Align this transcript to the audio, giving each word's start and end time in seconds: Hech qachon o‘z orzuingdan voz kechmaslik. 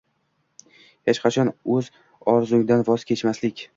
Hech 1.09 1.19
qachon 1.25 1.51
o‘z 1.75 1.91
orzuingdan 2.35 2.87
voz 2.89 3.07
kechmaslik. 3.11 3.63